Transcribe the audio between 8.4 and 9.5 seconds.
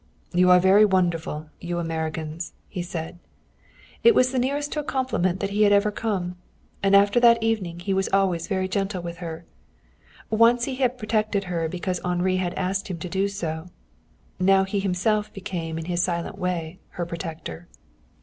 very gentle with her.